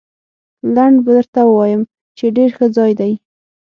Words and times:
لنډ 0.75 0.95
به 1.03 1.11
درته 1.17 1.41
ووایم، 1.45 1.81
چې 2.17 2.25
ډېر 2.37 2.49
ښه 2.57 2.65
ځای 2.77 2.91
دی. 2.99 3.13